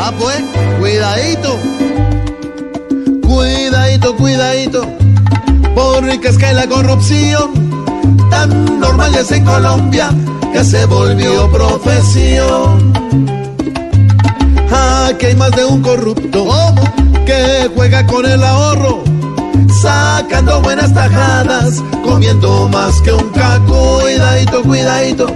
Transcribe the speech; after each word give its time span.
Ah, 0.00 0.12
pues, 0.16 0.40
cuidadito. 0.78 1.58
Cuidadito, 3.26 4.16
cuidadito. 4.16 4.86
Porque 5.74 6.28
es 6.28 6.38
que 6.38 6.52
la 6.52 6.68
corrupción 6.68 7.50
tan 8.30 8.78
normal 8.78 9.12
es 9.16 9.32
en 9.32 9.44
Colombia 9.44 10.10
que 10.52 10.62
se 10.62 10.86
volvió 10.86 11.50
profesión. 11.50 12.92
Aquí 14.70 15.26
hay 15.26 15.34
más 15.34 15.50
de 15.50 15.64
un 15.64 15.82
corrupto 15.82 16.46
que 17.26 17.68
juega 17.74 18.06
con 18.06 18.24
el 18.24 18.44
ahorro, 18.44 19.02
sacando 19.82 20.62
buenas 20.62 20.94
tajadas, 20.94 21.82
comiendo 22.04 22.68
más 22.68 23.00
que 23.02 23.12
un 23.12 23.28
caco. 23.30 23.98
Cuidadito, 24.02 24.62
cuidadito, 24.62 25.26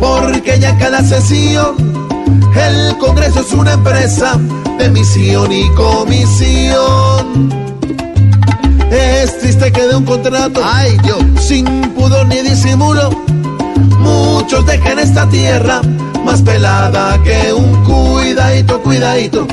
porque 0.00 0.58
ya 0.58 0.78
cada 0.78 1.02
sesión 1.02 2.05
es 3.40 3.52
una 3.52 3.72
empresa 3.72 4.38
de 4.78 4.88
misión 4.90 5.52
y 5.52 5.68
comisión. 5.74 7.50
Es 8.90 9.38
triste 9.38 9.72
que 9.72 9.86
de 9.86 9.96
un 9.96 10.04
contrato, 10.04 10.60
ay 10.64 10.96
Dios, 11.02 11.18
sin 11.38 11.64
pudor 11.92 12.26
ni 12.26 12.40
disimulo, 12.42 13.10
muchos 13.98 14.64
dejen 14.66 14.98
esta 14.98 15.28
tierra 15.28 15.80
más 16.24 16.42
pelada 16.42 17.22
que 17.22 17.52
un 17.52 17.84
cuidadito, 17.84 18.80
cuidadito, 18.82 19.46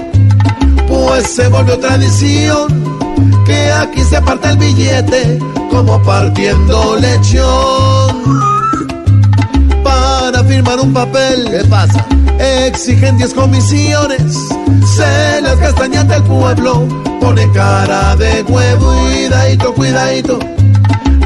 pues 0.88 1.28
se 1.28 1.48
volvió 1.48 1.78
tradición 1.80 2.68
que 3.46 3.72
aquí 3.72 4.04
se 4.04 4.22
parte 4.22 4.50
el 4.50 4.58
billete 4.58 5.40
como 5.70 6.02
partiendo 6.04 6.96
lechón. 6.98 7.93
Firmar 10.64 10.80
un 10.80 10.94
papel, 10.94 11.50
¿qué 11.52 11.66
pasa? 11.68 12.06
Exigen 12.40 13.18
10 13.18 13.34
comisiones, 13.34 14.34
se 14.96 15.42
las 15.42 15.60
gastan 15.60 15.94
y 15.94 15.98
ante 15.98 16.16
el 16.16 16.24
pueblo 16.24 16.88
pone 17.20 17.52
cara 17.52 18.16
de 18.16 18.44
huevo. 18.44 18.94
Cuidadito, 19.04 19.74
cuidadito, 19.74 20.40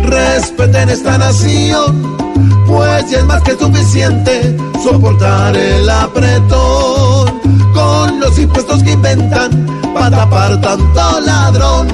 respeten 0.01 0.89
esta 0.89 1.19
nación, 1.19 2.17
pues 2.65 3.11
ya 3.11 3.19
es 3.19 3.25
más 3.25 3.43
que 3.43 3.55
suficiente 3.55 4.57
soportar 4.83 5.55
el 5.55 5.87
apretón 5.87 7.39
con 7.75 8.19
los 8.19 8.39
impuestos 8.39 8.81
que 8.81 8.93
inventan 8.93 9.67
para 9.93 10.09
tapar 10.09 10.59
tanto 10.61 11.21
ladrón. 11.21 11.87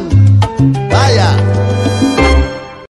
Vaya. 0.89 1.62